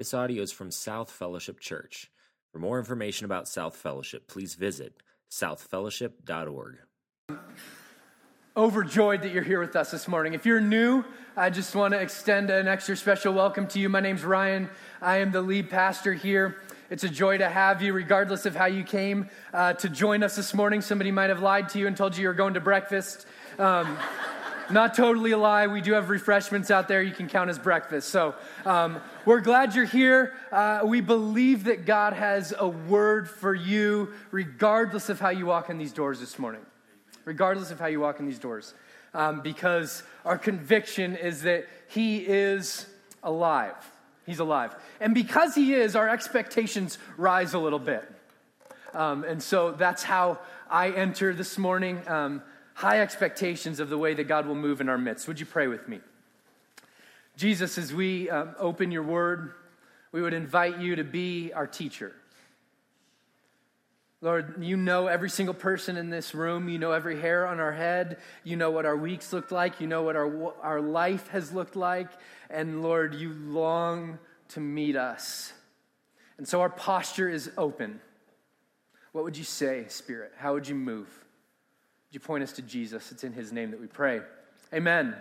[0.00, 2.10] This audio is from South Fellowship Church.
[2.52, 4.94] For more information about South Fellowship, please visit
[5.30, 6.78] southfellowship.org.
[8.56, 10.32] Overjoyed that you're here with us this morning.
[10.32, 11.04] If you're new,
[11.36, 13.90] I just want to extend an extra special welcome to you.
[13.90, 14.70] My name's Ryan.
[15.02, 16.56] I am the lead pastor here.
[16.88, 20.34] It's a joy to have you, regardless of how you came uh, to join us
[20.34, 20.80] this morning.
[20.80, 23.26] Somebody might have lied to you and told you you were going to breakfast.
[23.58, 23.98] Um,
[24.70, 25.66] not totally a lie.
[25.66, 28.08] We do have refreshments out there you can count as breakfast.
[28.08, 28.34] So
[28.64, 30.34] um, we're glad you're here.
[30.52, 35.70] Uh, we believe that God has a word for you, regardless of how you walk
[35.70, 36.60] in these doors this morning.
[37.24, 38.74] Regardless of how you walk in these doors.
[39.12, 42.86] Um, because our conviction is that He is
[43.22, 43.74] alive.
[44.26, 44.74] He's alive.
[45.00, 48.10] And because He is, our expectations rise a little bit.
[48.94, 52.00] Um, and so that's how I enter this morning.
[52.08, 52.42] Um,
[52.80, 55.28] high expectations of the way that God will move in our midst.
[55.28, 56.00] Would you pray with me?
[57.36, 59.52] Jesus, as we um, open your word,
[60.12, 62.14] we would invite you to be our teacher.
[64.22, 66.70] Lord, you know every single person in this room.
[66.70, 68.16] You know every hair on our head.
[68.44, 69.82] You know what our weeks looked like.
[69.82, 72.08] You know what our, our life has looked like.
[72.48, 75.52] And Lord, you long to meet us.
[76.38, 78.00] And so our posture is open.
[79.12, 80.32] What would you say, Spirit?
[80.38, 81.08] How would you move?
[82.10, 83.12] Would you point us to Jesus?
[83.12, 84.20] It's in his name that we pray.
[84.74, 85.14] Amen.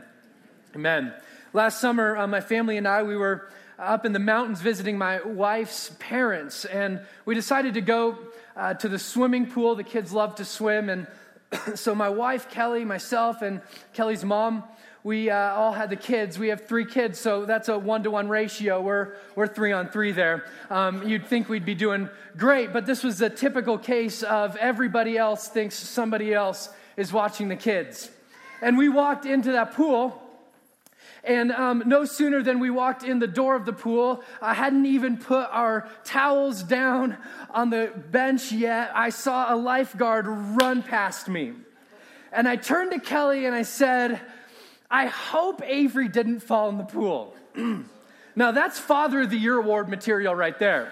[0.74, 1.14] Amen.
[1.54, 5.22] Last summer, uh, my family and I, we were up in the mountains visiting my
[5.22, 8.18] wife's parents, and we decided to go
[8.56, 9.76] uh, to the swimming pool.
[9.76, 11.06] The kids love to swim, and
[11.76, 13.62] so my wife, Kelly, myself, and
[13.94, 14.64] Kelly's mom,
[15.04, 16.40] we uh, all had the kids.
[16.40, 18.82] We have three kids, so that's a one to one ratio.
[18.82, 20.46] We're, we're three on three there.
[20.72, 25.20] Um, you'd think we'd be doing great, but this was a typical case of everybody
[25.20, 26.70] else thinks somebody else
[27.00, 28.12] is watching the kids.
[28.62, 30.22] And we walked into that pool.
[31.24, 34.86] And um, no sooner than we walked in the door of the pool, I hadn't
[34.86, 37.18] even put our towels down
[37.52, 38.92] on the bench yet.
[38.94, 41.54] I saw a lifeguard run past me.
[42.34, 44.20] And I turned to Kelly and I said,
[44.92, 47.34] I hope Avery didn't fall in the pool.
[48.36, 50.92] now, that's Father of the Year award material right there.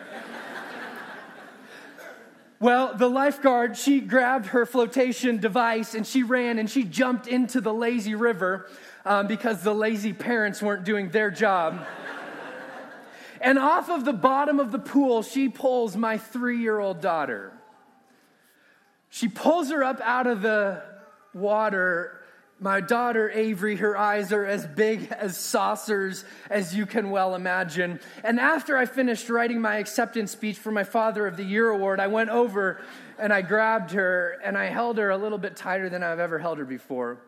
[2.59, 7.61] Well, the lifeguard, she grabbed her flotation device and she ran and she jumped into
[7.61, 8.67] the lazy river
[9.05, 11.85] um, because the lazy parents weren't doing their job.
[13.41, 17.53] and off of the bottom of the pool, she pulls my three year old daughter.
[19.09, 20.81] She pulls her up out of the
[21.33, 22.16] water
[22.59, 27.99] my daughter Avery, her eyes are as big as saucers as you can well imagine.
[28.23, 31.99] And after I finished writing my acceptance speech for my Father of the Year award,
[31.99, 32.81] I went over
[33.19, 36.39] and I grabbed her and I held her a little bit tighter than I've ever
[36.39, 37.19] held her before.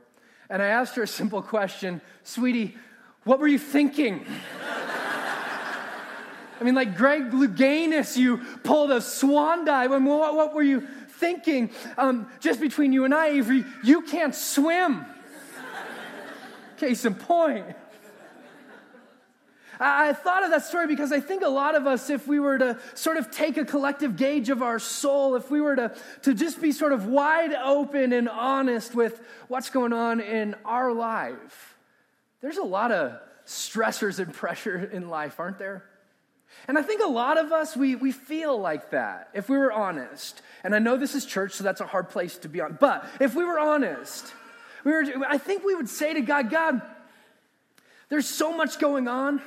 [0.50, 2.76] And I asked her a simple question Sweetie,
[3.24, 4.26] what were you thinking?
[6.60, 9.92] I mean, like Greg Louganis, you pulled a swan dive.
[9.92, 11.70] What, what were you thinking?
[11.98, 15.06] Um, just between you and I, Avery, you can't swim.
[16.80, 17.66] Case in point.
[19.82, 22.58] I thought of that story because I think a lot of us, if we were
[22.58, 26.34] to sort of take a collective gauge of our soul, if we were to, to
[26.34, 31.78] just be sort of wide open and honest with what's going on in our life,
[32.42, 35.86] there's a lot of stressors and pressure in life, aren't there?
[36.68, 39.72] And I think a lot of us, we, we feel like that, if we were
[39.72, 40.42] honest.
[40.64, 42.78] And I know this is church, so that's a hard place to be on.
[42.80, 44.34] But if we were honest,
[44.84, 46.82] we were, I think we would say to God, God,
[48.10, 49.42] there's so much going on.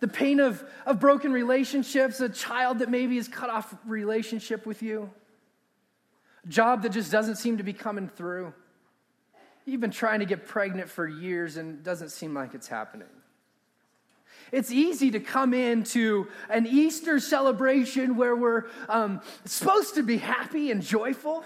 [0.00, 4.82] The pain of, of broken relationships, a child that maybe is cut off relationship with
[4.82, 5.10] you,
[6.44, 8.52] a job that just doesn't seem to be coming through.
[9.64, 13.08] You've been trying to get pregnant for years and it doesn't seem like it's happening.
[14.52, 20.70] It's easy to come into an Easter celebration where we're um, supposed to be happy
[20.70, 21.44] and joyful.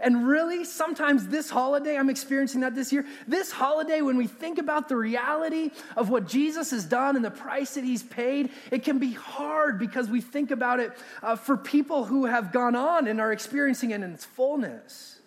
[0.00, 4.58] And really, sometimes this holiday, I'm experiencing that this year, this holiday, when we think
[4.58, 8.82] about the reality of what Jesus has done and the price that he's paid, it
[8.82, 13.06] can be hard because we think about it uh, for people who have gone on
[13.06, 15.18] and are experiencing it in its fullness.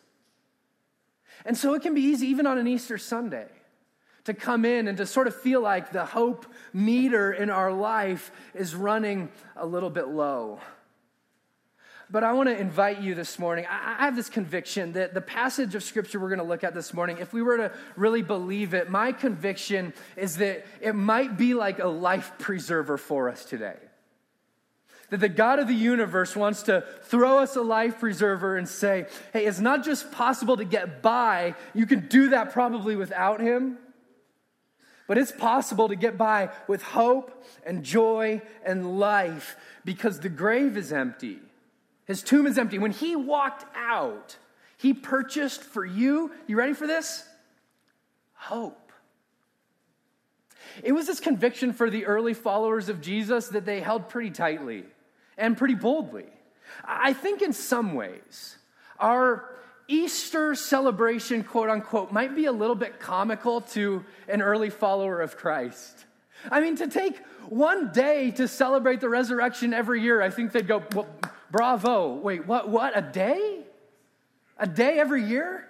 [1.45, 3.47] And so it can be easy, even on an Easter Sunday,
[4.25, 8.31] to come in and to sort of feel like the hope meter in our life
[8.53, 10.59] is running a little bit low.
[12.11, 13.67] But I want to invite you this morning.
[13.69, 16.91] I have this conviction that the passage of scripture we're going to look at this
[16.91, 21.53] morning, if we were to really believe it, my conviction is that it might be
[21.53, 23.77] like a life preserver for us today.
[25.11, 29.05] That the God of the universe wants to throw us a life preserver and say,
[29.31, 33.77] hey, it's not just possible to get by, you can do that probably without Him.
[35.07, 40.75] But it's possible to get by with hope and joy and life because the grave
[40.75, 41.39] is empty.
[42.09, 42.79] His tomb is empty.
[42.79, 44.35] When he walked out,
[44.77, 47.23] he purchased for you, you ready for this?
[48.33, 48.91] Hope.
[50.83, 54.85] It was this conviction for the early followers of Jesus that they held pretty tightly
[55.37, 56.25] and pretty boldly.
[56.83, 58.57] I think in some ways,
[58.99, 59.47] our
[59.87, 65.37] Easter celebration, quote unquote, might be a little bit comical to an early follower of
[65.37, 66.05] Christ.
[66.49, 67.19] I mean, to take
[67.49, 71.07] one day to celebrate the resurrection every year, I think they'd go, well,
[71.51, 72.13] bravo.
[72.13, 73.61] Wait, what, what, a day?
[74.57, 75.67] A day every year?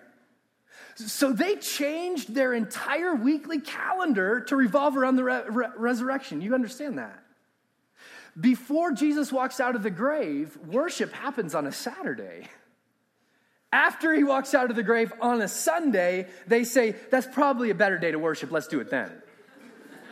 [0.96, 6.42] So they changed their entire weekly calendar to revolve around the re- re- resurrection.
[6.42, 7.24] You understand that?
[8.40, 12.48] Before Jesus walks out of the grave, worship happens on a Saturday.
[13.72, 17.76] After he walks out of the grave on a Sunday, they say, that's probably a
[17.76, 18.52] better day to worship.
[18.52, 19.12] Let's do it then.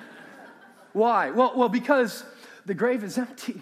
[0.93, 1.31] Why?
[1.31, 2.23] Well, well, because
[2.65, 3.61] the grave is empty.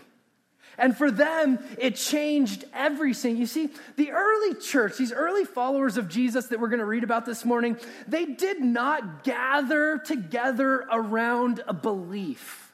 [0.77, 3.37] And for them, it changed everything.
[3.37, 7.03] You see, the early church, these early followers of Jesus that we're going to read
[7.03, 7.77] about this morning,
[8.07, 12.73] they did not gather together around a belief.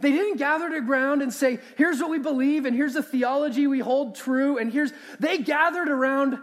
[0.00, 3.66] They didn't gather to ground and say, here's what we believe, and here's the theology
[3.66, 4.92] we hold true, and here's.
[5.18, 6.38] They gathered around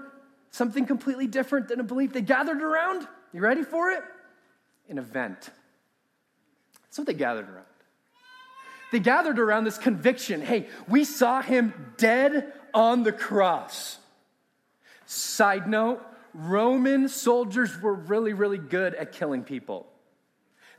[0.51, 2.11] something completely different than a belief.
[2.11, 4.03] They gathered around, you ready for it?
[4.89, 5.49] An event.
[6.83, 7.65] That's what they gathered around.
[8.95, 13.97] They gathered around this conviction hey, we saw him dead on the cross.
[15.05, 16.01] Side note
[16.33, 19.85] Roman soldiers were really, really good at killing people.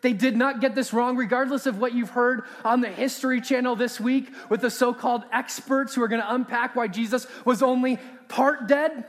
[0.01, 3.77] They did not get this wrong, regardless of what you've heard on the History Channel
[3.77, 7.63] this week with the so called experts who are going to unpack why Jesus was
[7.63, 7.99] only
[8.29, 9.05] part dead.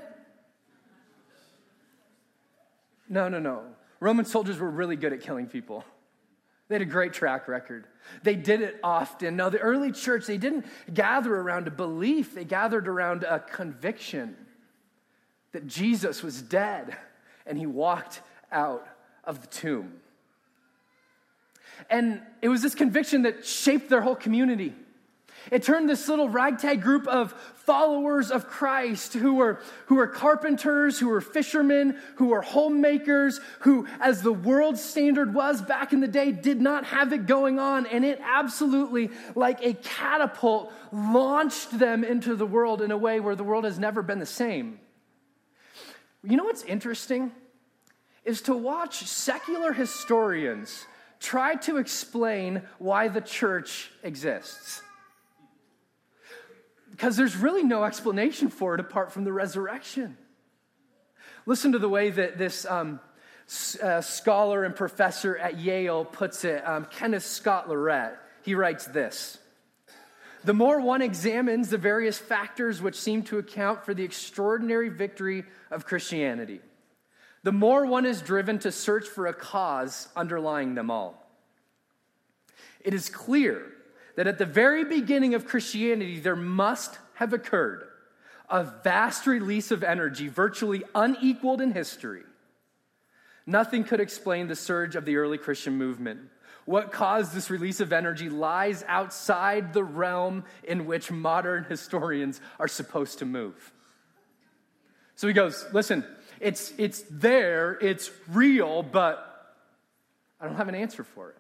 [3.07, 3.63] No, no, no.
[4.01, 5.85] Roman soldiers were really good at killing people.
[6.67, 7.85] They had a great track record.
[8.23, 9.35] They did it often.
[9.35, 14.35] Now, the early church, they didn't gather around a belief, they gathered around a conviction
[15.53, 16.95] that Jesus was dead
[17.45, 18.21] and he walked
[18.51, 18.87] out
[19.23, 19.93] of the tomb.
[21.89, 24.73] And it was this conviction that shaped their whole community.
[25.51, 30.99] It turned this little ragtag group of followers of Christ who were, who were carpenters,
[30.99, 36.07] who were fishermen, who were homemakers, who, as the world standard was back in the
[36.07, 37.85] day, did not have it going on.
[37.85, 43.35] And it absolutely, like a catapult, launched them into the world in a way where
[43.35, 44.79] the world has never been the same.
[46.23, 47.31] You know what's interesting?
[48.25, 50.85] Is to watch secular historians
[51.19, 54.81] try to explain why the church exists.
[56.97, 60.17] Because there's really no explanation for it apart from the resurrection.
[61.45, 62.99] Listen to the way that this um,
[63.83, 68.15] uh, scholar and professor at Yale puts it, um, Kenneth Scott Latourette.
[68.41, 69.37] He writes this
[70.43, 75.45] The more one examines the various factors which seem to account for the extraordinary victory
[75.69, 76.61] of Christianity,
[77.43, 81.23] the more one is driven to search for a cause underlying them all.
[82.83, 83.67] It is clear
[84.17, 87.87] that at the very beginning of Christianity, there must have occurred
[88.49, 92.23] a vast release of energy, virtually unequaled in history.
[93.45, 96.19] Nothing could explain the surge of the early Christian movement.
[96.65, 102.67] What caused this release of energy lies outside the realm in which modern historians are
[102.67, 103.71] supposed to move.
[105.15, 106.03] So he goes, Listen,
[106.39, 109.53] it's, it's there, it's real, but
[110.41, 111.36] I don't have an answer for it.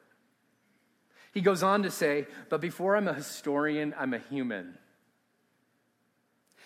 [1.37, 4.75] He goes on to say, But before I'm a historian, I'm a human.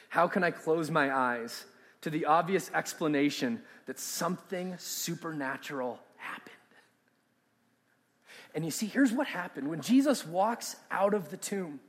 [0.08, 1.66] How can I close my eyes
[2.04, 6.56] to the obvious explanation that something supernatural happened?
[8.56, 11.82] And you see, here's what happened when Jesus walks out of the tomb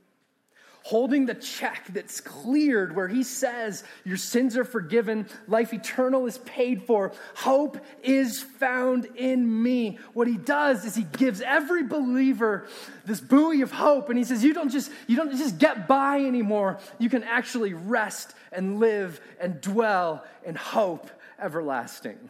[0.83, 6.37] holding the check that's cleared where he says, Your sins are forgiven, life eternal is
[6.39, 9.97] paid for, hope is found in me.
[10.13, 12.67] What he does is he gives every believer
[13.05, 16.19] this buoy of hope, and he says, You don't just, you don't just get by
[16.19, 16.79] anymore.
[16.99, 21.09] You can actually rest and live and dwell in hope
[21.39, 22.29] everlasting.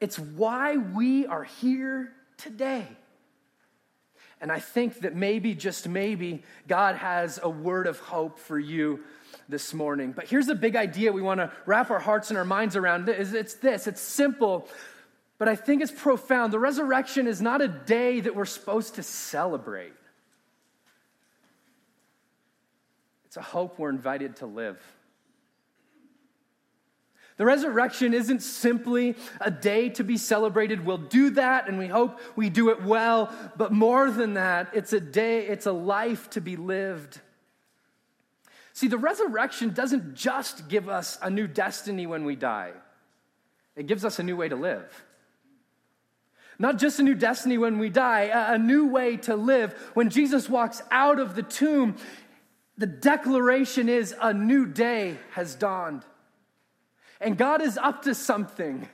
[0.00, 2.86] It's why we are here today.
[4.40, 9.00] And I think that maybe, just maybe, God has a word of hope for you
[9.48, 10.12] this morning.
[10.12, 13.08] But here's the big idea we want to wrap our hearts and our minds around.
[13.08, 14.68] It's this it's simple,
[15.38, 16.52] but I think it's profound.
[16.52, 19.92] The resurrection is not a day that we're supposed to celebrate,
[23.26, 24.80] it's a hope we're invited to live.
[27.36, 30.86] The resurrection isn't simply a day to be celebrated.
[30.86, 33.34] We'll do that and we hope we do it well.
[33.56, 37.20] But more than that, it's a day, it's a life to be lived.
[38.72, 42.72] See, the resurrection doesn't just give us a new destiny when we die,
[43.76, 45.04] it gives us a new way to live.
[46.56, 49.72] Not just a new destiny when we die, a new way to live.
[49.94, 51.96] When Jesus walks out of the tomb,
[52.78, 56.04] the declaration is a new day has dawned.
[57.20, 58.88] And God is up to something.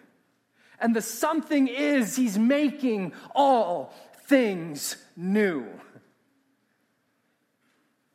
[0.79, 3.95] And the something is He's making all
[4.27, 5.67] things new.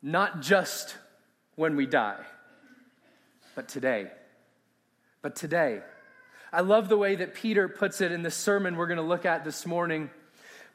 [0.02, 0.96] Not just
[1.56, 2.24] when we die,
[3.56, 4.12] but today.
[5.22, 5.82] But today.
[6.54, 9.26] I love the way that Peter puts it in the sermon we're going to look
[9.26, 10.10] at this morning.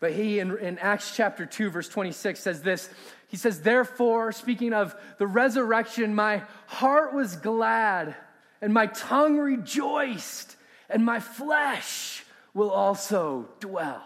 [0.00, 2.90] But he, in, in, Acts chapter 2, verse 26, says this.
[3.28, 8.16] He says, Therefore, speaking of the resurrection, my heart was glad
[8.60, 10.56] and my tongue rejoiced,
[10.88, 12.24] and my flesh
[12.54, 14.02] will also dwell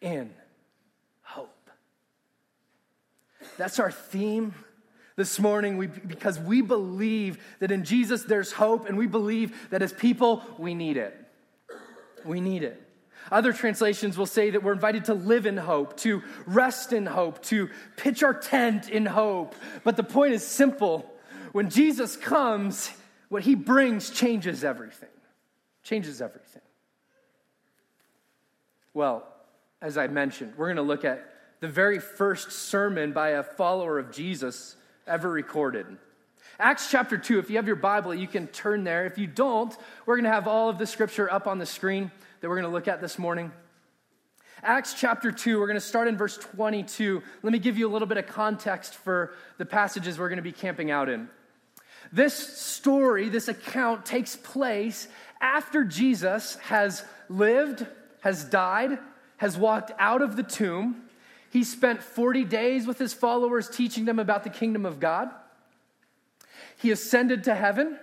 [0.00, 0.30] in
[1.22, 1.70] hope.
[3.56, 4.54] That's our theme
[5.16, 9.82] this morning we, because we believe that in Jesus there's hope, and we believe that
[9.82, 11.16] as people, we need it.
[12.24, 12.80] We need it.
[13.30, 17.42] Other translations will say that we're invited to live in hope, to rest in hope,
[17.44, 19.54] to pitch our tent in hope.
[19.84, 21.08] But the point is simple.
[21.52, 22.90] When Jesus comes,
[23.32, 25.08] what he brings changes everything.
[25.82, 26.60] Changes everything.
[28.92, 29.26] Well,
[29.80, 33.98] as I mentioned, we're going to look at the very first sermon by a follower
[33.98, 35.86] of Jesus ever recorded.
[36.60, 39.06] Acts chapter 2, if you have your Bible, you can turn there.
[39.06, 39.74] If you don't,
[40.04, 42.10] we're going to have all of the scripture up on the screen
[42.42, 43.50] that we're going to look at this morning.
[44.62, 47.22] Acts chapter 2, we're going to start in verse 22.
[47.42, 50.42] Let me give you a little bit of context for the passages we're going to
[50.42, 51.30] be camping out in.
[52.12, 55.08] This story, this account takes place
[55.40, 57.86] after Jesus has lived,
[58.20, 58.98] has died,
[59.38, 61.02] has walked out of the tomb.
[61.50, 65.30] He spent 40 days with his followers teaching them about the kingdom of God.
[66.76, 67.98] He ascended to heaven.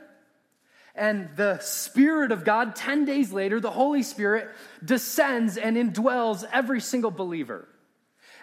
[0.95, 4.49] And the Spirit of God, 10 days later, the Holy Spirit
[4.83, 7.67] descends and indwells every single believer.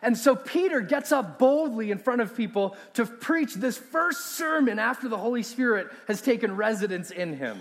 [0.02, 4.78] And so Peter gets up boldly in front of people to preach this first sermon
[4.78, 7.58] after the Holy Spirit has taken residence in him.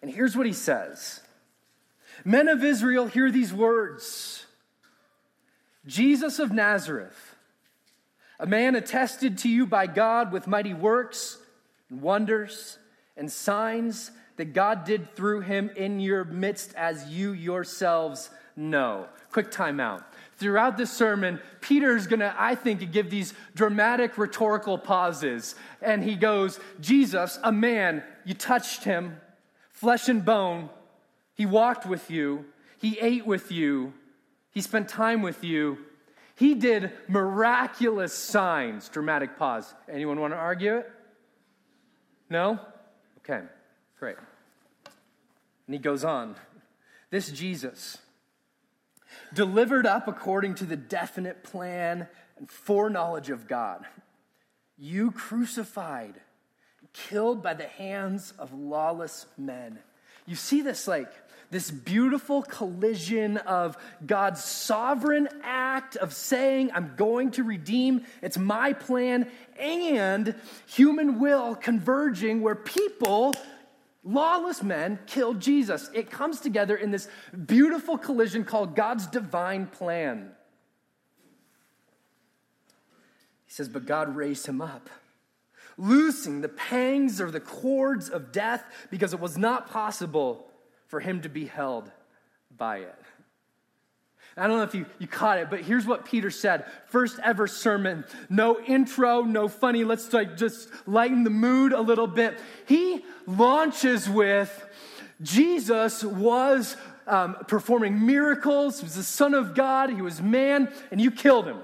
[0.00, 1.20] And here's what he says
[2.24, 4.46] Men of Israel, hear these words
[5.86, 7.34] Jesus of Nazareth,
[8.38, 11.38] a man attested to you by God with mighty works
[11.90, 12.78] and wonders
[13.16, 19.08] and signs that God did through him in your midst, as you yourselves know.
[19.30, 20.04] Quick timeout
[20.42, 25.54] throughout this sermon, Peter's gonna, I think, give these dramatic rhetorical pauses.
[25.80, 29.20] And he goes, Jesus, a man, you touched him,
[29.70, 30.68] flesh and bone.
[31.34, 32.44] He walked with you,
[32.78, 33.94] he ate with you,
[34.50, 35.78] he spent time with you.
[36.34, 38.88] He did miraculous signs.
[38.88, 39.72] Dramatic pause.
[39.88, 40.90] Anyone want to argue it?
[42.28, 42.58] No?
[43.18, 43.42] Okay,
[43.98, 44.16] great.
[45.66, 46.34] And he goes on.
[47.10, 47.98] This Jesus,
[49.34, 53.84] delivered up according to the definite plan and foreknowledge of God.
[54.78, 56.14] You crucified,
[56.92, 59.78] killed by the hands of lawless men.
[60.26, 61.12] You see this like
[61.52, 68.72] this beautiful collision of God's sovereign act of saying, I'm going to redeem, it's my
[68.72, 70.34] plan, and
[70.66, 73.34] human will converging where people
[74.04, 75.88] Lawless men killed Jesus.
[75.94, 77.08] It comes together in this
[77.46, 80.32] beautiful collision called God's divine plan.
[83.46, 84.90] He says, But God raised him up,
[85.78, 90.50] loosing the pangs or the cords of death because it was not possible
[90.88, 91.90] for him to be held
[92.56, 92.98] by it.
[94.36, 96.64] I don't know if you, you caught it, but here's what Peter said.
[96.86, 98.04] First ever sermon.
[98.30, 99.84] No intro, no funny.
[99.84, 102.38] Let's like just lighten the mood a little bit.
[102.66, 104.68] He launches with
[105.20, 108.80] Jesus was um, performing miracles.
[108.80, 109.90] He was the Son of God.
[109.90, 111.58] He was man, and you killed him.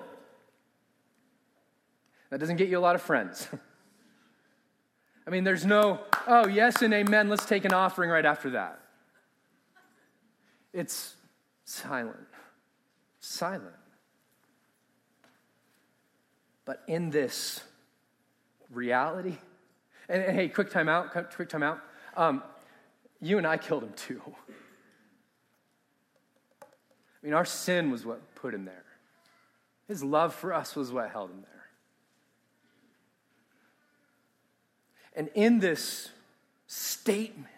[2.30, 3.48] That doesn't get you a lot of friends.
[5.26, 8.80] I mean, there's no, oh, yes and amen, let's take an offering right after that.
[10.72, 11.14] It's
[11.64, 12.27] silent
[13.20, 13.75] silent.
[16.64, 17.60] But in this
[18.70, 19.37] reality,
[20.08, 21.80] and, and hey, quick time out, quick time out.
[22.16, 22.42] Um,
[23.20, 24.20] you and I killed him too.
[26.62, 26.66] I
[27.22, 28.84] mean, our sin was what put him there.
[29.88, 31.50] His love for us was what held him there.
[35.16, 36.10] And in this
[36.66, 37.48] statement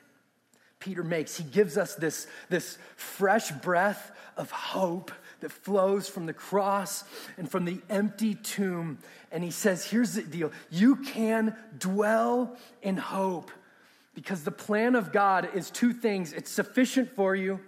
[0.80, 1.36] Peter makes.
[1.36, 7.04] He gives us this, this fresh breath of hope that flows from the cross
[7.36, 8.98] and from the empty tomb.
[9.32, 13.50] And he says, Here's the deal you can dwell in hope
[14.14, 17.60] because the plan of God is two things it's sufficient for you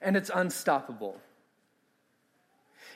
[0.00, 1.20] and it's unstoppable.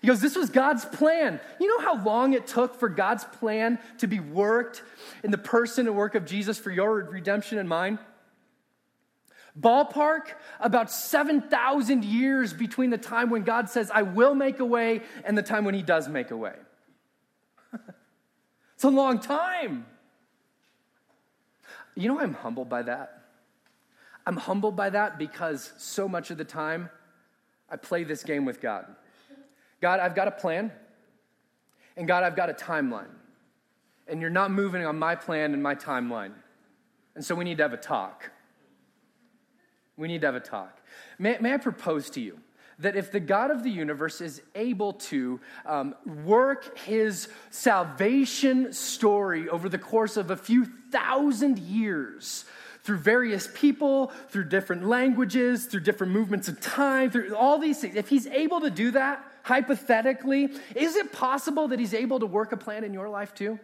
[0.01, 1.41] He goes, This was God's plan.
[1.61, 4.83] You know how long it took for God's plan to be worked
[5.23, 7.99] in the person and work of Jesus for your redemption and mine?
[9.59, 15.03] Ballpark, about 7,000 years between the time when God says, I will make a way,
[15.25, 16.55] and the time when He does make a way.
[18.75, 19.87] it's a long time.
[21.97, 23.23] You know, I'm humbled by that.
[24.27, 26.91] I'm humbled by that because so much of the time
[27.69, 28.87] I play this game with God.
[29.81, 30.73] God, I've got a plan,
[31.97, 33.11] and God, I've got a timeline.
[34.07, 36.33] And you're not moving on my plan and my timeline.
[37.15, 38.31] And so we need to have a talk.
[39.97, 40.81] We need to have a talk.
[41.19, 42.39] May, may I propose to you
[42.79, 45.95] that if the God of the universe is able to um,
[46.25, 52.47] work his salvation story over the course of a few thousand years,
[52.83, 57.95] through various people, through different languages, through different movements of time, through all these things.
[57.95, 62.53] If he's able to do that, hypothetically, is it possible that he's able to work
[62.53, 63.59] a plan in your life too?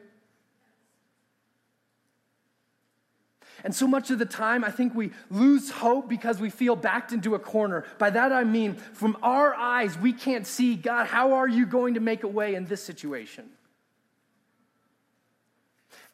[3.65, 7.13] And so much of the time, I think we lose hope because we feel backed
[7.13, 7.85] into a corner.
[7.99, 11.95] By that I mean, from our eyes, we can't see, God, how are you going
[11.95, 13.51] to make a way in this situation?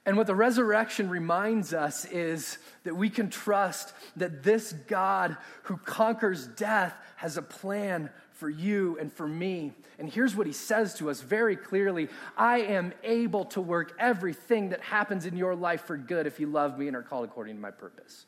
[0.04, 5.76] And what the resurrection reminds us is that we can trust that this God who
[5.76, 8.10] conquers death has a plan
[8.42, 9.70] for you and for me.
[10.00, 14.70] And here's what he says to us very clearly I am able to work everything
[14.70, 17.54] that happens in your life for good if you love me and are called according
[17.54, 18.26] to my purpose.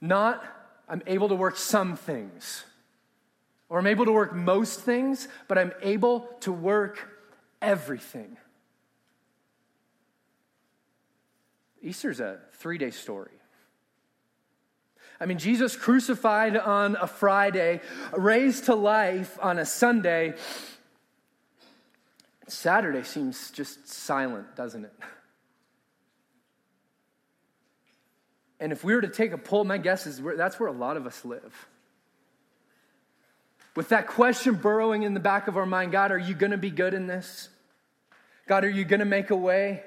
[0.00, 0.44] Not,
[0.88, 2.64] I'm able to work some things,
[3.68, 6.98] or I'm able to work most things, but I'm able to work
[7.62, 8.36] everything.
[11.80, 13.37] Easter's a three day story.
[15.20, 17.80] I mean, Jesus crucified on a Friday,
[18.16, 20.34] raised to life on a Sunday.
[22.46, 24.92] Saturday seems just silent, doesn't it?
[28.60, 30.96] And if we were to take a poll, my guess is that's where a lot
[30.96, 31.68] of us live.
[33.76, 36.58] With that question burrowing in the back of our mind God, are you going to
[36.58, 37.48] be good in this?
[38.48, 39.82] God, are you going to make a way?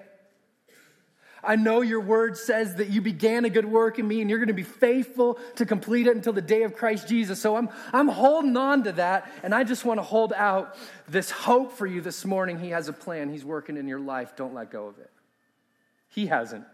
[1.44, 4.40] I know your word says that you began a good work in me and you're
[4.40, 7.42] going to be faithful to complete it until the day of Christ Jesus.
[7.42, 10.76] So I'm, I'm holding on to that and I just want to hold out
[11.08, 12.60] this hope for you this morning.
[12.60, 14.36] He has a plan, He's working in your life.
[14.36, 15.10] Don't let go of it.
[16.10, 16.66] He hasn't.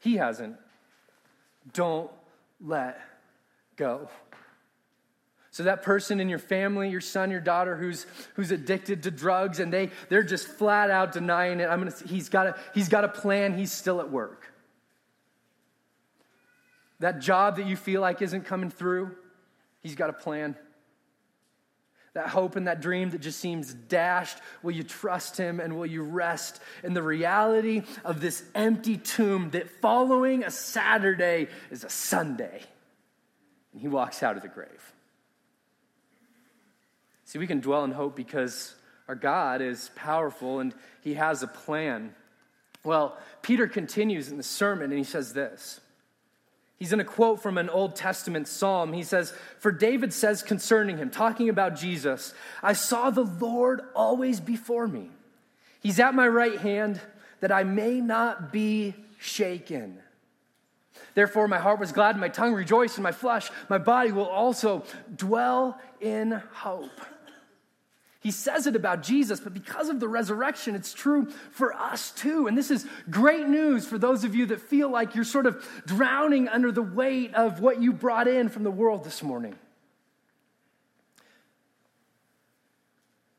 [0.00, 0.56] He hasn't.
[1.72, 2.10] Don't
[2.60, 3.00] let
[3.76, 4.08] go.
[5.60, 9.60] So that person in your family, your son, your daughter who's who's addicted to drugs
[9.60, 11.68] and they they're just flat out denying it.
[11.68, 14.54] I'm going to he's got a he's got a plan, he's still at work.
[17.00, 19.14] That job that you feel like isn't coming through,
[19.80, 20.56] he's got a plan.
[22.14, 25.84] That hope and that dream that just seems dashed, will you trust him and will
[25.84, 31.90] you rest in the reality of this empty tomb that following a Saturday is a
[31.90, 32.62] Sunday?
[33.74, 34.94] And he walks out of the grave.
[37.30, 38.74] See, we can dwell in hope because
[39.06, 42.12] our God is powerful and he has a plan.
[42.82, 45.80] Well, Peter continues in the sermon and he says this.
[46.76, 48.92] He's in a quote from an Old Testament psalm.
[48.92, 54.40] He says, For David says concerning him, talking about Jesus, I saw the Lord always
[54.40, 55.08] before me.
[55.78, 57.00] He's at my right hand
[57.38, 60.00] that I may not be shaken.
[61.14, 64.26] Therefore, my heart was glad, and my tongue rejoiced, and my flesh, my body will
[64.26, 67.00] also dwell in hope.
[68.20, 72.46] He says it about Jesus, but because of the resurrection, it's true for us too.
[72.46, 75.66] And this is great news for those of you that feel like you're sort of
[75.86, 79.54] drowning under the weight of what you brought in from the world this morning.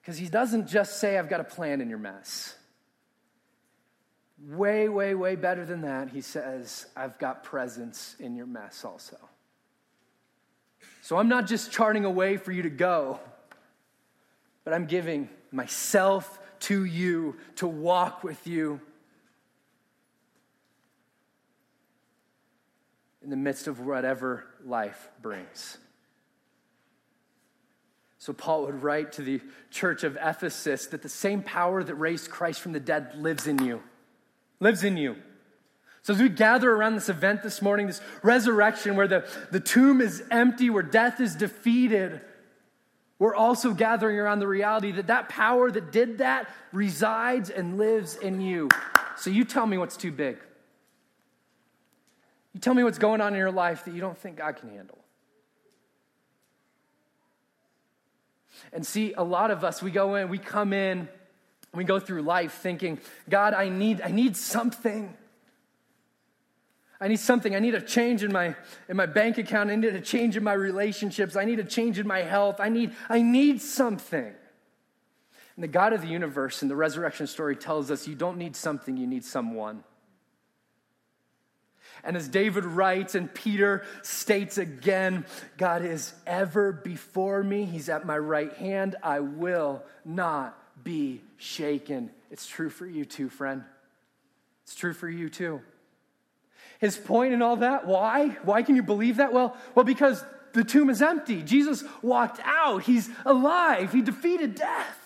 [0.02, 2.56] Because he doesn't just say, I've got a plan in your mess.
[4.44, 9.18] Way, way, way better than that, he says, I've got presence in your mess also.
[11.04, 13.20] So I'm not just charting a way for you to go
[14.64, 18.80] but I'm giving myself to you to walk with you
[23.24, 25.78] in the midst of whatever life brings.
[28.18, 32.30] So, Paul would write to the church of Ephesus that the same power that raised
[32.30, 33.82] Christ from the dead lives in you.
[34.60, 35.16] Lives in you.
[36.04, 40.02] So, as we gather around this event this morning, this resurrection where the, the tomb
[40.02, 42.22] is empty, where death is defeated,
[43.22, 48.16] we're also gathering around the reality that that power that did that resides and lives
[48.16, 48.68] in you.
[49.16, 50.40] So, you tell me what's too big.
[52.56, 54.70] You tell me what's going on in your life that you don't think God can
[54.70, 54.98] handle.
[58.74, 61.08] And see, a lot of us, we go in, we come in,
[61.76, 62.98] we go through life thinking,
[63.30, 65.16] God, I need, I need something.
[67.02, 67.56] I need something.
[67.56, 68.56] I need a change in my,
[68.88, 69.72] in my bank account.
[69.72, 71.36] I need a change in my relationships.
[71.36, 72.60] I need a change in my health.
[72.60, 74.32] I need, I need something.
[75.56, 78.56] And the God of the universe in the resurrection story tells us you don't need
[78.56, 79.84] something, you need someone.
[82.04, 85.26] And as David writes and Peter states again,
[85.58, 87.66] God is ever before me.
[87.66, 88.96] He's at my right hand.
[89.04, 92.12] I will not be shaken.
[92.30, 93.64] It's true for you too, friend.
[94.64, 95.62] It's true for you too.
[96.82, 98.30] His and all that, why?
[98.44, 99.32] Why can you believe that?
[99.32, 101.44] Well, well, because the tomb is empty.
[101.44, 102.82] Jesus walked out.
[102.82, 103.94] He's alive.
[103.94, 104.98] He defeated death.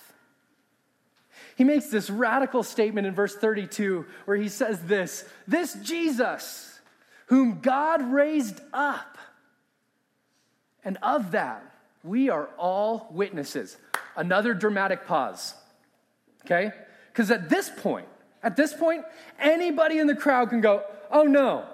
[1.58, 6.80] He makes this radical statement in verse 32 where he says this This Jesus
[7.28, 9.18] whom God raised up.
[10.86, 11.62] And of that,
[12.06, 13.76] we are all witnesses.
[14.16, 15.54] Another dramatic pause.
[16.46, 16.72] Okay?
[17.12, 18.08] Because at this point,
[18.42, 19.04] at this point,
[19.40, 20.84] anybody in the crowd can go,
[21.16, 21.66] oh no.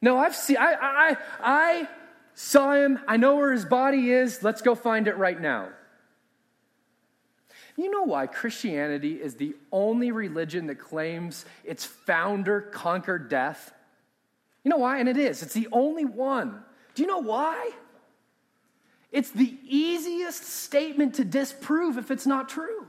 [0.00, 1.88] No, I've seen, I, I, I
[2.34, 3.00] saw him.
[3.08, 4.42] I know where his body is.
[4.42, 5.68] Let's go find it right now.
[7.76, 13.72] You know why Christianity is the only religion that claims its founder conquered death?
[14.64, 14.98] You know why?
[14.98, 15.42] And it is.
[15.42, 16.62] It's the only one.
[16.94, 17.70] Do you know why?
[19.12, 22.86] It's the easiest statement to disprove if it's not true.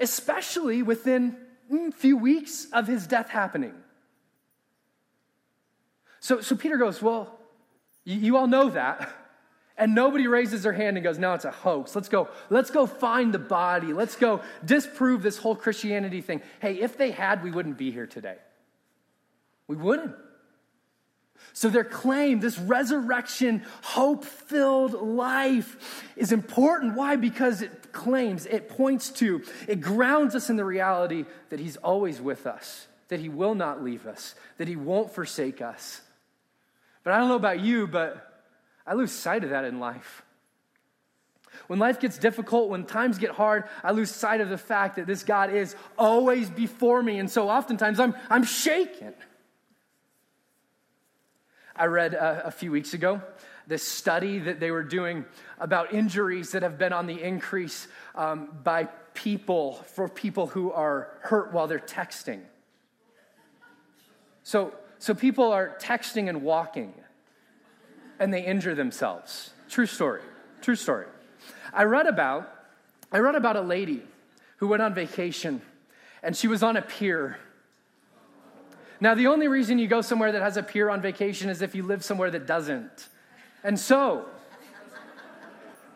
[0.00, 1.36] Especially within
[1.94, 3.74] few weeks of his death happening.
[6.20, 7.38] So, so Peter goes, Well,
[8.04, 9.12] you, you all know that.
[9.78, 11.96] And nobody raises their hand and goes, No, it's a hoax.
[11.96, 13.92] Let's go, let's go find the body.
[13.92, 16.42] Let's go disprove this whole Christianity thing.
[16.60, 18.36] Hey, if they had, we wouldn't be here today.
[19.66, 20.14] We wouldn't.
[21.54, 26.94] So, their claim, this resurrection, hope filled life, is important.
[26.94, 27.16] Why?
[27.16, 32.20] Because it claims, it points to, it grounds us in the reality that He's always
[32.20, 36.00] with us, that He will not leave us, that He won't forsake us.
[37.04, 38.44] But I don't know about you, but
[38.86, 40.22] I lose sight of that in life.
[41.66, 45.06] When life gets difficult, when times get hard, I lose sight of the fact that
[45.06, 47.18] this God is always before me.
[47.18, 49.14] And so oftentimes I'm, I'm shaken.
[51.76, 53.22] I read uh, a few weeks ago
[53.66, 55.24] this study that they were doing
[55.58, 61.08] about injuries that have been on the increase um, by people, for people who are
[61.20, 62.40] hurt while they're texting.
[64.42, 66.92] So, so people are texting and walking,
[68.18, 69.50] and they injure themselves.
[69.68, 70.22] True story.
[70.60, 71.06] True story.
[71.72, 72.52] I read about,
[73.10, 74.02] I read about a lady
[74.56, 75.62] who went on vacation,
[76.22, 77.38] and she was on a pier
[79.02, 81.74] now, the only reason you go somewhere that has a pier on vacation is if
[81.74, 83.08] you live somewhere that doesn't.
[83.64, 84.26] And so,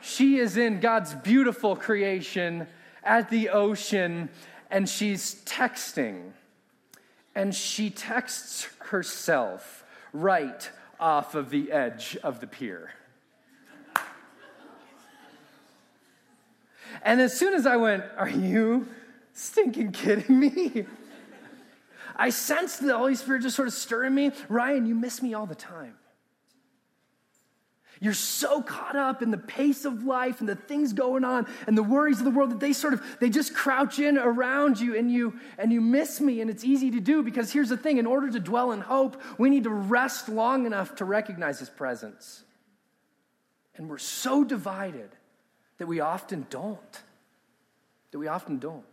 [0.00, 2.68] she is in God's beautiful creation
[3.02, 4.28] at the ocean
[4.70, 6.32] and she's texting.
[7.34, 12.92] And she texts herself right off of the edge of the pier.
[17.02, 18.88] And as soon as I went, Are you
[19.32, 20.86] stinking kidding me?
[22.16, 24.32] I sensed the Holy Spirit just sort of stirring me.
[24.48, 25.94] Ryan, you miss me all the time.
[28.00, 31.76] You're so caught up in the pace of life and the things going on and
[31.76, 34.96] the worries of the world that they sort of they just crouch in around you
[34.96, 37.96] and you and you miss me and it's easy to do because here's the thing
[37.96, 41.70] in order to dwell in hope we need to rest long enough to recognize his
[41.70, 42.42] presence.
[43.76, 45.10] And we're so divided
[45.78, 47.02] that we often don't.
[48.10, 48.84] That we often don't.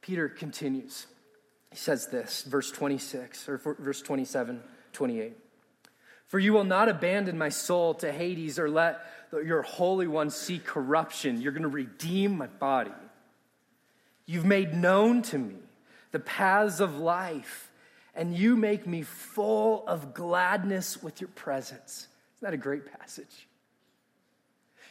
[0.00, 1.06] Peter continues.
[1.70, 5.36] He says this, verse 26, or verse 27, 28.
[6.32, 10.58] For you will not abandon my soul to Hades or let your Holy One see
[10.58, 11.42] corruption.
[11.42, 12.90] You're going to redeem my body.
[14.24, 15.56] You've made known to me
[16.10, 17.70] the paths of life,
[18.14, 22.08] and you make me full of gladness with your presence.
[22.38, 23.46] Isn't that a great passage?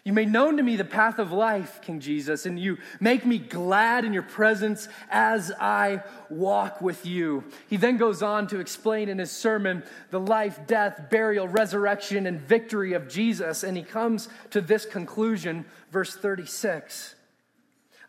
[0.03, 3.37] You made known to me the path of life, King Jesus, and you make me
[3.37, 7.43] glad in your presence as I walk with you.
[7.67, 12.41] He then goes on to explain in his sermon the life, death, burial, resurrection, and
[12.41, 17.13] victory of Jesus, and he comes to this conclusion, verse 36.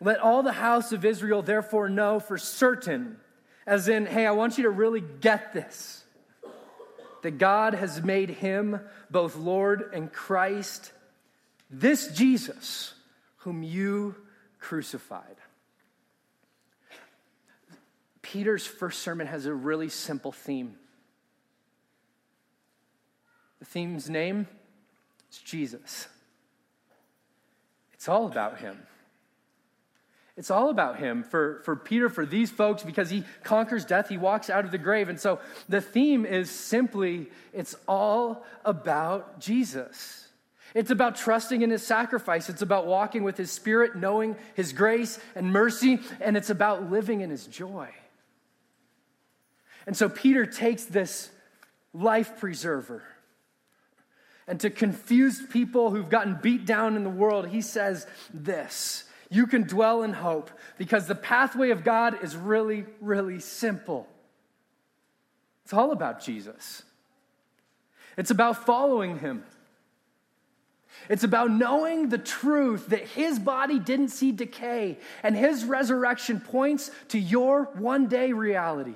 [0.01, 3.19] Let all the house of Israel therefore know for certain,
[3.67, 6.05] as in, hey, I want you to really get this,
[7.21, 10.91] that God has made him both Lord and Christ,
[11.73, 12.93] this Jesus
[13.39, 14.15] whom you
[14.61, 15.37] crucified.
[18.21, 20.77] Peter's first sermon has a really simple theme.
[23.59, 24.47] The theme's name
[25.31, 26.09] is Jesus.
[27.95, 28.79] It's all about him.
[30.37, 34.17] It's all about him for, for Peter, for these folks, because he conquers death, he
[34.17, 35.09] walks out of the grave.
[35.09, 40.29] And so the theme is simply it's all about Jesus.
[40.75, 42.49] It's about trusting in his sacrifice.
[42.49, 47.21] It's about walking with his spirit, knowing his grace and mercy, and it's about living
[47.21, 47.89] in his joy.
[49.87, 51.31] And so Peter takes this
[51.93, 53.03] life preserver.
[54.47, 59.47] And to confuse people who've gotten beat down in the world, he says this You
[59.47, 64.09] can dwell in hope because the pathway of God is really, really simple.
[65.65, 66.83] It's all about Jesus,
[68.17, 69.45] it's about following him.
[71.09, 76.91] It's about knowing the truth that his body didn't see decay and his resurrection points
[77.09, 78.95] to your one day reality.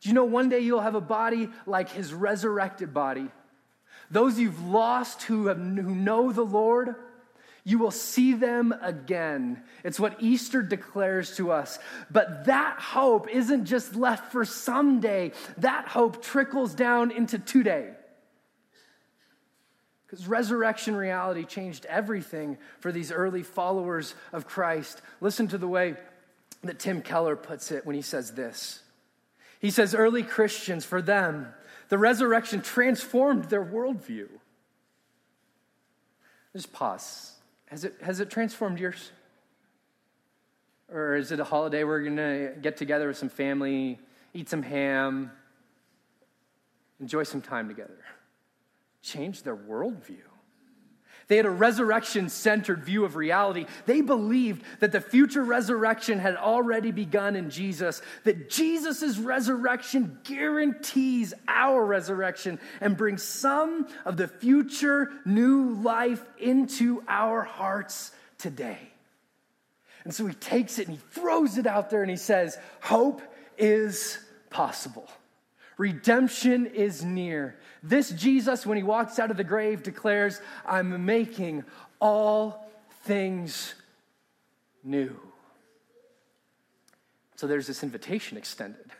[0.00, 3.28] Do you know one day you'll have a body like his resurrected body?
[4.10, 6.94] Those you've lost who, have, who know the Lord,
[7.64, 9.64] you will see them again.
[9.82, 11.80] It's what Easter declares to us.
[12.08, 17.95] But that hope isn't just left for someday, that hope trickles down into today.
[20.06, 25.02] Because resurrection reality changed everything for these early followers of Christ.
[25.20, 25.96] Listen to the way
[26.62, 28.80] that Tim Keller puts it when he says this.
[29.58, 31.52] He says early Christians, for them,
[31.88, 34.28] the resurrection transformed their worldview.
[36.52, 37.32] Just pause.
[37.66, 39.10] Has it, has it transformed yours?
[40.88, 43.98] Or is it a holiday we're going to get together with some family,
[44.34, 45.32] eat some ham,
[47.00, 47.98] enjoy some time together?
[49.06, 50.18] Change their worldview.
[51.28, 53.66] They had a resurrection centered view of reality.
[53.84, 61.34] They believed that the future resurrection had already begun in Jesus, that Jesus' resurrection guarantees
[61.46, 68.90] our resurrection and brings some of the future new life into our hearts today.
[70.02, 73.22] And so he takes it and he throws it out there and he says, Hope
[73.56, 74.18] is
[74.50, 75.08] possible.
[75.78, 77.58] Redemption is near.
[77.82, 81.64] This Jesus, when he walks out of the grave, declares, I'm making
[82.00, 82.70] all
[83.02, 83.74] things
[84.82, 85.16] new.
[87.36, 88.90] So there's this invitation extended.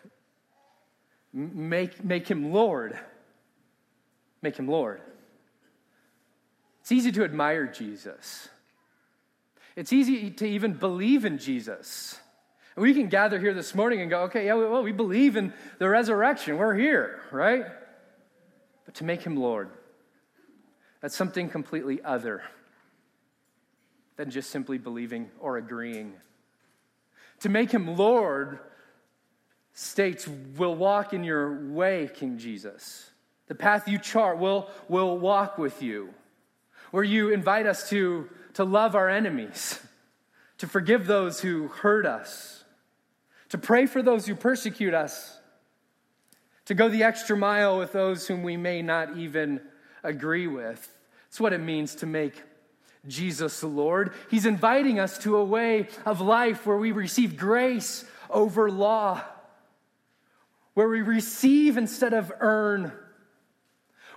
[1.32, 2.98] Make, make him Lord.
[4.42, 5.00] Make him Lord.
[6.82, 8.48] It's easy to admire Jesus.
[9.74, 12.18] It's easy to even believe in Jesus.
[12.76, 15.54] And we can gather here this morning and go, okay, yeah, well, we believe in
[15.78, 16.58] the resurrection.
[16.58, 17.64] We're here, right?
[18.84, 19.70] But to make him Lord,
[21.00, 22.42] that's something completely other
[24.16, 26.14] than just simply believing or agreeing.
[27.40, 28.60] To make him Lord
[29.72, 33.10] states, will walk in your way, King Jesus.
[33.46, 36.14] The path you chart will, will walk with you.
[36.90, 39.78] Where you invite us to, to love our enemies,
[40.58, 42.64] to forgive those who hurt us
[43.50, 45.38] to pray for those who persecute us,
[46.66, 49.60] to go the extra mile with those whom we may not even
[50.02, 50.96] agree with.
[51.28, 52.42] It's what it means to make
[53.06, 54.12] Jesus the Lord.
[54.30, 59.22] He's inviting us to a way of life where we receive grace over law,
[60.74, 62.90] where we receive instead of earn,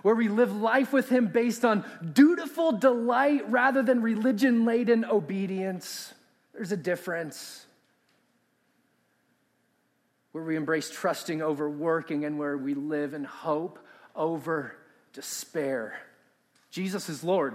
[0.02, 6.12] where we live life with Him based on dutiful delight rather than religion laden obedience.
[6.52, 7.66] There's a difference
[10.32, 13.78] where we embrace trusting over working and where we live in hope
[14.14, 14.76] over
[15.12, 16.00] despair.
[16.70, 17.54] Jesus is Lord.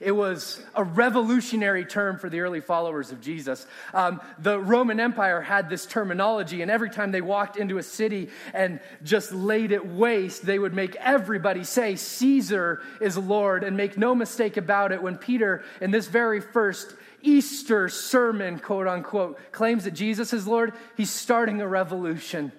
[0.00, 3.66] It was a revolutionary term for the early followers of Jesus.
[3.92, 8.30] Um, the Roman Empire had this terminology, and every time they walked into a city
[8.54, 13.98] and just laid it waste, they would make everybody say, Caesar is Lord, and make
[13.98, 15.02] no mistake about it.
[15.02, 20.74] When Peter, in this very first Easter sermon, quote unquote, claims that Jesus is Lord,
[20.96, 22.52] he's starting a revolution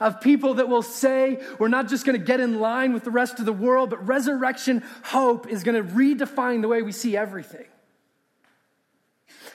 [0.00, 3.10] of people that will say, we're not just going to get in line with the
[3.10, 7.16] rest of the world, but resurrection hope is going to redefine the way we see
[7.16, 7.66] everything.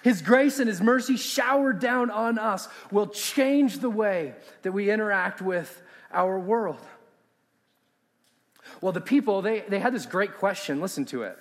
[0.04, 4.92] His grace and His mercy showered down on us will change the way that we
[4.92, 5.82] interact with
[6.14, 6.80] our world.
[8.82, 10.80] Well, the people, they, they had this great question.
[10.80, 11.40] Listen to it.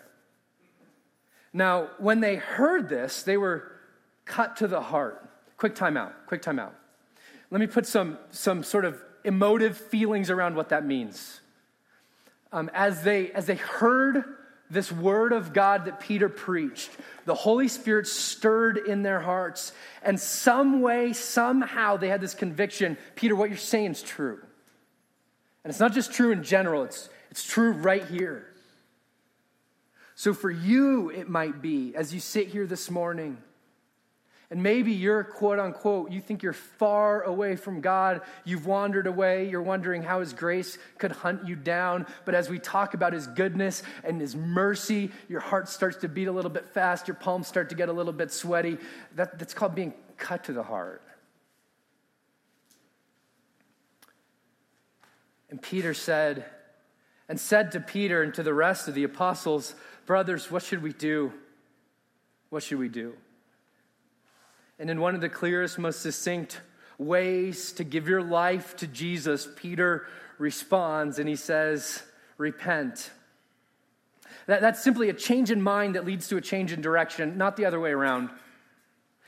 [1.56, 3.70] Now, when they heard this, they were
[4.24, 5.24] cut to the heart.
[5.56, 6.74] Quick time out, quick time out.
[7.50, 11.40] Let me put some, some sort of emotive feelings around what that means.
[12.52, 14.24] Um, as, they, as they heard
[14.68, 16.90] this word of God that Peter preached,
[17.24, 19.72] the Holy Spirit stirred in their hearts.
[20.02, 24.40] And some way, somehow, they had this conviction Peter, what you're saying is true.
[25.62, 28.53] And it's not just true in general, it's, it's true right here.
[30.14, 33.38] So for you, it might be, as you sit here this morning,
[34.50, 38.20] and maybe you're quote unquote, you think you're far away from God.
[38.44, 39.48] You've wandered away.
[39.48, 42.06] You're wondering how His grace could hunt you down.
[42.24, 46.28] But as we talk about His goodness and His mercy, your heart starts to beat
[46.28, 47.08] a little bit fast.
[47.08, 48.78] Your palms start to get a little bit sweaty.
[49.16, 51.02] That, that's called being cut to the heart.
[55.50, 56.44] And Peter said,
[57.28, 59.74] and said to Peter and to the rest of the apostles,
[60.06, 61.32] Brothers, what should we do?
[62.50, 63.14] What should we do?
[64.78, 66.60] And in one of the clearest, most succinct
[66.98, 70.06] ways to give your life to Jesus, Peter
[70.38, 72.02] responds and he says,
[72.36, 73.10] Repent.
[74.46, 77.56] That, that's simply a change in mind that leads to a change in direction, not
[77.56, 78.30] the other way around.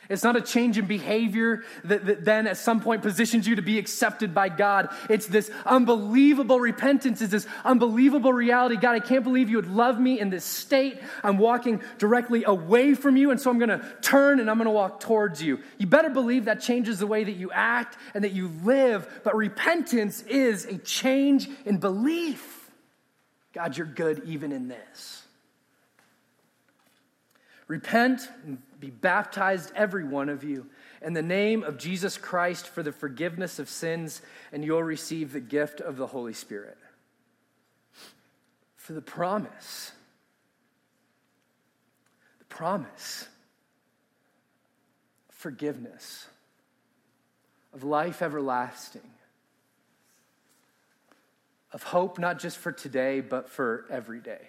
[0.08, 3.62] It's not a change in behavior that, that, then at some point positions you to
[3.62, 4.88] be accepted by God.
[5.10, 8.76] It's this unbelievable repentance, it's this unbelievable reality.
[8.76, 11.00] God, I can't believe you would love me in this state.
[11.22, 14.66] I'm walking directly away from you, and so I'm going to turn and I'm going
[14.66, 15.60] to walk towards you.
[15.78, 19.36] You better believe that changes the way that you act and that you live, but
[19.36, 22.70] repentance is a change in belief.
[23.52, 25.22] God, you're good even in this.
[27.68, 30.66] Repent and be baptized, every one of you,
[31.02, 34.22] in the name of Jesus Christ for the forgiveness of sins,
[34.52, 36.78] and you'll receive the gift of the Holy Spirit.
[38.76, 39.90] For the promise,
[42.38, 43.26] the promise,
[45.30, 46.28] forgiveness,
[47.74, 49.10] of life everlasting,
[51.72, 54.46] of hope not just for today, but for every day.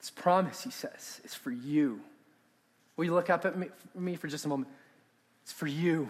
[0.00, 2.00] This promise, he says, is for you.
[2.96, 3.54] Will you look up at
[3.94, 4.70] me for just a moment?
[5.42, 6.08] It's for you.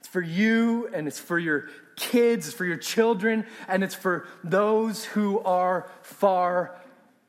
[0.00, 4.26] It's for you, and it's for your kids, it's for your children, and it's for
[4.42, 6.76] those who are far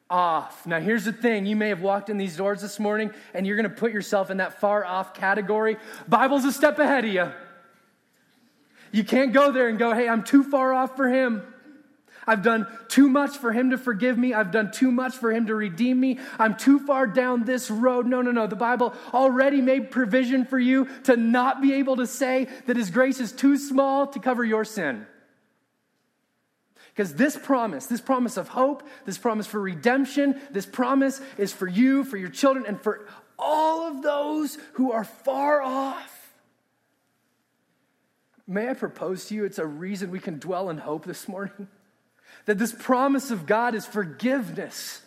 [0.09, 0.67] off.
[0.67, 3.55] Now, here's the thing you may have walked in these doors this morning, and you're
[3.55, 5.77] going to put yourself in that far off category.
[6.07, 7.31] Bible's a step ahead of you.
[8.91, 11.43] You can't go there and go, hey, I'm too far off for him.
[12.27, 14.33] I've done too much for him to forgive me.
[14.33, 16.19] I've done too much for him to redeem me.
[16.39, 18.07] I'm too far down this road.
[18.07, 18.47] No, no, no.
[18.47, 22.89] The Bible already made provision for you to not be able to say that his
[22.89, 25.05] grace is too small to cover your sin.
[26.89, 31.67] Because this promise, this promise of hope, this promise for redemption, this promise is for
[31.67, 33.05] you, for your children, and for
[33.37, 36.11] all of those who are far off.
[38.47, 41.67] May I propose to you, it's a reason we can dwell in hope this morning
[42.45, 45.01] that this promise of God is forgiveness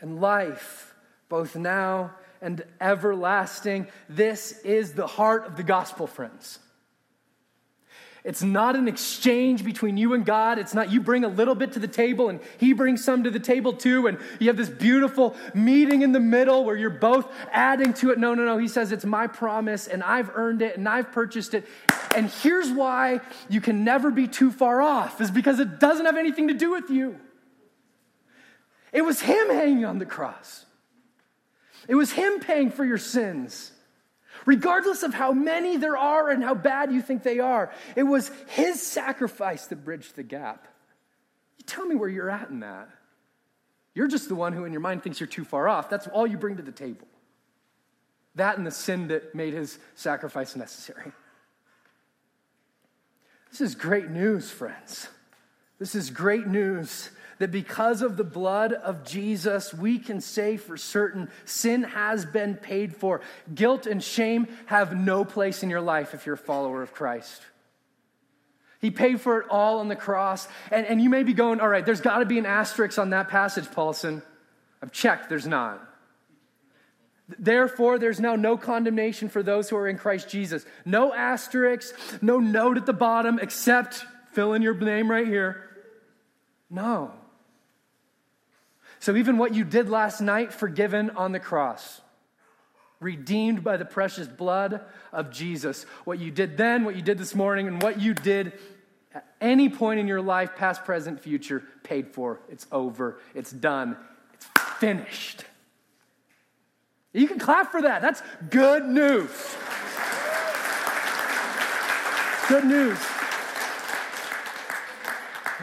[0.00, 0.94] and life,
[1.28, 3.88] both now and everlasting.
[4.08, 6.58] This is the heart of the gospel, friends.
[8.24, 10.58] It's not an exchange between you and God.
[10.58, 13.30] It's not you bring a little bit to the table and He brings some to
[13.30, 14.06] the table too.
[14.06, 18.18] And you have this beautiful meeting in the middle where you're both adding to it.
[18.18, 18.56] No, no, no.
[18.56, 21.66] He says, It's my promise and I've earned it and I've purchased it.
[22.14, 26.16] And here's why you can never be too far off is because it doesn't have
[26.16, 27.18] anything to do with you.
[28.92, 30.64] It was Him hanging on the cross,
[31.88, 33.72] it was Him paying for your sins
[34.46, 37.72] regardless of how many there are and how bad you think they are.
[37.96, 40.68] It was his sacrifice that bridged the gap.
[41.58, 42.88] You tell me where you're at in that.
[43.94, 45.88] You're just the one who, in your mind, thinks you're too far off.
[45.88, 47.06] That's all you bring to the table.
[48.34, 51.12] That and the sin that made his sacrifice necessary.
[53.54, 55.06] This is great news, friends.
[55.78, 60.76] This is great news that because of the blood of Jesus, we can say for
[60.76, 63.20] certain sin has been paid for.
[63.54, 67.42] Guilt and shame have no place in your life if you're a follower of Christ.
[68.80, 70.48] He paid for it all on the cross.
[70.72, 73.10] And, and you may be going, all right, there's got to be an asterisk on
[73.10, 74.20] that passage, Paulson.
[74.82, 75.80] I've checked, there's not.
[77.28, 80.66] Therefore, there's now no condemnation for those who are in Christ Jesus.
[80.84, 85.62] No asterisk, no note at the bottom, except fill in your name right here.
[86.68, 87.12] No.
[89.00, 92.00] So, even what you did last night, forgiven on the cross,
[93.00, 94.80] redeemed by the precious blood
[95.12, 95.84] of Jesus.
[96.04, 98.52] What you did then, what you did this morning, and what you did
[99.14, 102.40] at any point in your life, past, present, future, paid for.
[102.50, 103.20] It's over.
[103.34, 103.96] It's done.
[104.32, 104.46] It's
[104.78, 105.44] finished.
[107.14, 108.02] You can clap for that.
[108.02, 109.30] That's good news.
[112.48, 112.98] Good news.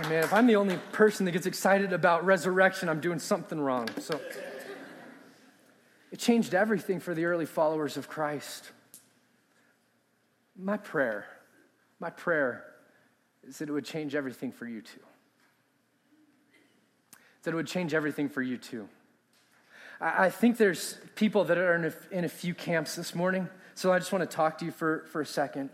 [0.09, 3.87] Man, if I'm the only person that gets excited about resurrection, I'm doing something wrong.
[3.99, 4.19] So
[6.11, 8.71] it changed everything for the early followers of Christ.
[10.57, 11.25] My prayer,
[11.99, 12.65] my prayer
[13.47, 15.01] is that it would change everything for you too.
[17.43, 18.87] That it would change everything for you too.
[20.01, 23.93] I, think there's people that are in a, in a few camps this morning, so
[23.93, 25.69] I just want to talk to you for, for a second.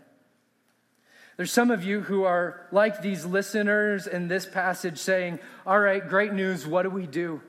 [1.38, 6.06] There's some of you who are like these listeners in this passage saying, All right,
[6.06, 7.40] great news, what do we do?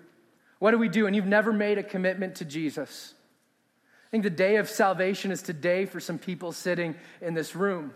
[0.59, 1.05] What do we do?
[1.05, 3.13] And you've never made a commitment to Jesus.
[4.07, 7.93] I think the day of salvation is today for some people sitting in this room.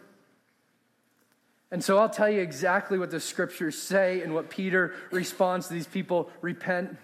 [1.71, 5.73] And so I'll tell you exactly what the scriptures say and what Peter responds to
[5.73, 6.97] these people repent.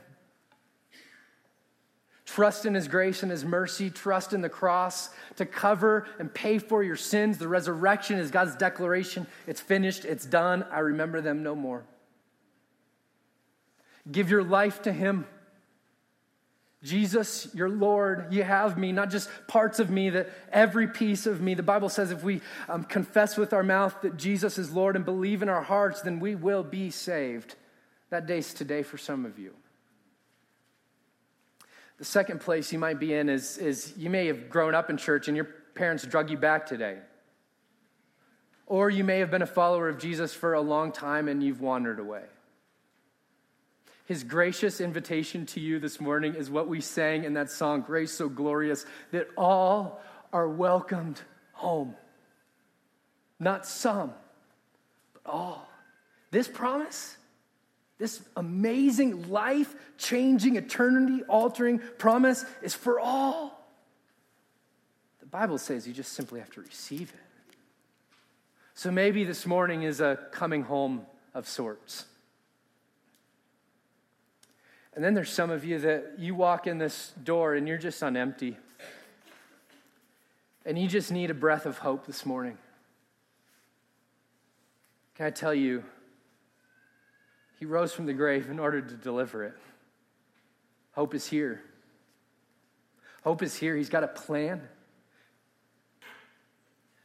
[2.36, 3.90] Trust in his grace and his mercy.
[3.90, 7.40] Trust in the cross to cover and pay for your sins.
[7.40, 9.26] The resurrection is God's declaration.
[9.48, 10.64] It's finished, it's done.
[10.72, 11.84] I remember them no more.
[14.12, 15.26] Give your life to him.
[16.84, 21.42] Jesus, your Lord, you have me, not just parts of me, that every piece of
[21.42, 21.56] me.
[21.56, 25.04] The Bible says if we um, confess with our mouth that Jesus is Lord and
[25.04, 27.56] believe in our hearts, then we will be saved.
[28.12, 29.56] That day's today for some of you.
[32.00, 34.96] The second place you might be in is, is you may have grown up in
[34.96, 36.98] church and your parents drug you back today.
[38.66, 41.60] Or you may have been a follower of Jesus for a long time and you've
[41.60, 42.24] wandered away.
[44.06, 48.12] His gracious invitation to you this morning is what we sang in that song, Grace
[48.12, 51.22] So Glorious, that all are welcomed
[51.52, 51.96] home.
[53.40, 54.14] Not some,
[55.14, 55.70] but all.
[56.32, 57.18] This promise,
[58.00, 63.70] this amazing life changing, eternity altering promise is for all.
[65.20, 67.20] The Bible says you just simply have to receive it.
[68.74, 72.06] So maybe this morning is a coming home of sorts.
[74.96, 78.02] And then there's some of you that you walk in this door and you're just
[78.02, 78.58] on empty.
[80.66, 82.58] And you just need a breath of hope this morning.
[85.16, 85.84] Can I tell you,
[87.60, 89.54] He rose from the grave in order to deliver it.
[90.94, 91.62] Hope is here.
[93.24, 93.76] Hope is here.
[93.76, 94.62] He's got a plan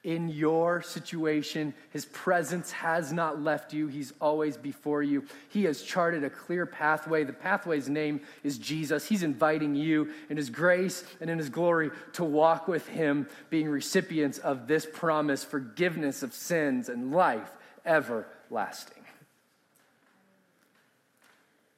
[0.04, 1.74] in your situation.
[1.90, 5.24] His presence has not left you, He's always before you.
[5.48, 7.24] He has charted a clear pathway.
[7.24, 9.08] The pathway's name is Jesus.
[9.08, 13.68] He's inviting you in His grace and in His glory to walk with Him, being
[13.68, 17.50] recipients of this promise forgiveness of sins and life
[17.84, 19.03] everlasting.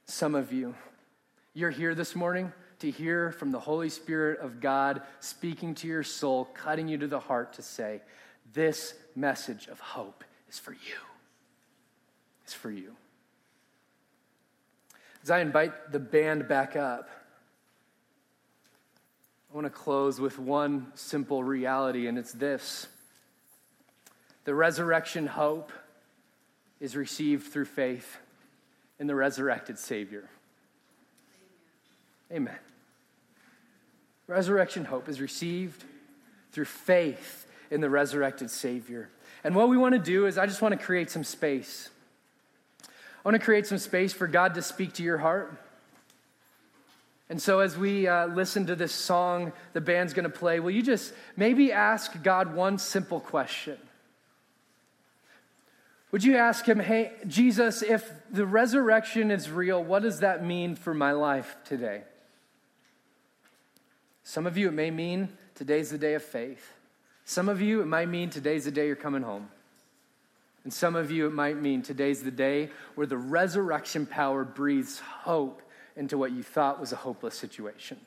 [0.06, 0.74] Some of you,
[1.52, 6.04] you're here this morning to hear from the Holy Spirit of God speaking to your
[6.04, 8.02] soul, cutting you to the heart to say,
[8.52, 10.96] This message of hope is for you.
[12.44, 12.94] It's for you.
[15.24, 17.08] As I invite the band back up,
[19.50, 22.86] I want to close with one simple reality, and it's this
[24.44, 25.72] the resurrection hope
[26.78, 28.18] is received through faith
[28.98, 30.28] in the resurrected Savior.
[32.32, 32.58] Amen.
[34.26, 35.84] Resurrection hope is received
[36.52, 39.08] through faith in the resurrected Savior.
[39.44, 41.88] And what we want to do is, I just want to create some space.
[42.82, 42.88] I
[43.24, 45.56] want to create some space for God to speak to your heart.
[47.28, 50.70] And so, as we uh, listen to this song the band's going to play, will
[50.70, 53.78] you just maybe ask God one simple question?
[56.16, 60.74] Would you ask him, hey, Jesus, if the resurrection is real, what does that mean
[60.74, 62.04] for my life today?
[64.22, 66.72] Some of you, it may mean today's the day of faith.
[67.26, 69.50] Some of you, it might mean today's the day you're coming home.
[70.64, 75.00] And some of you, it might mean today's the day where the resurrection power breathes
[75.00, 75.60] hope
[75.96, 78.00] into what you thought was a hopeless situation.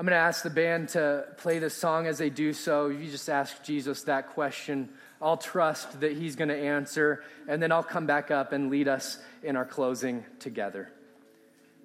[0.00, 2.86] I'm going to ask the band to play this song as they do so.
[2.86, 4.88] You just ask Jesus that question.
[5.20, 8.88] I'll trust that he's going to answer, and then I'll come back up and lead
[8.88, 10.90] us in our closing together.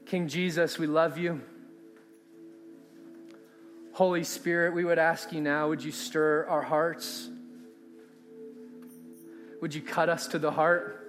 [0.05, 1.41] King Jesus, we love you.
[3.91, 7.28] Holy Spirit, we would ask you now, would you stir our hearts?
[9.61, 11.05] Would you cut us to the heart?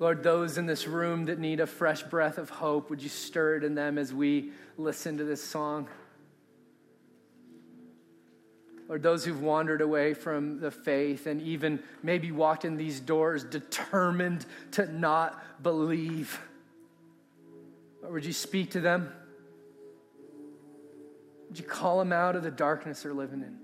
[0.00, 3.56] Lord, those in this room that need a fresh breath of hope, would you stir
[3.56, 5.88] it in them as we listen to this song?
[8.88, 13.44] Lord, those who've wandered away from the faith and even maybe walked in these doors
[13.44, 16.40] determined to not believe.
[18.02, 19.12] Or would you speak to them?
[21.48, 23.58] Would you call them out of the darkness they're living in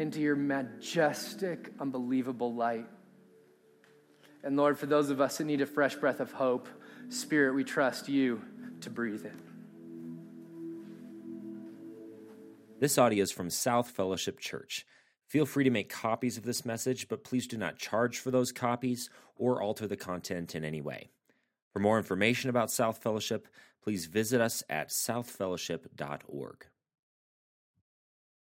[0.00, 2.86] into your majestic, unbelievable light?
[4.44, 6.68] And Lord, for those of us that need a fresh breath of hope,
[7.08, 8.42] Spirit, we trust you
[8.82, 9.32] to breathe it.
[12.78, 14.86] This audio is from South Fellowship Church.
[15.26, 18.52] Feel free to make copies of this message, but please do not charge for those
[18.52, 21.08] copies or alter the content in any way.
[21.72, 23.48] For more information about South Fellowship,
[23.82, 26.66] please visit us at southfellowship.org.